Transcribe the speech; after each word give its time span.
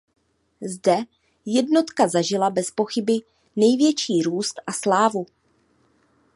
Zde 0.61 1.03
jednotka 1.45 2.07
zažila 2.07 2.49
bezpochyby 2.49 3.13
největší 3.55 4.21
růst 4.21 4.53
a 4.67 4.71
slávu. 4.71 5.25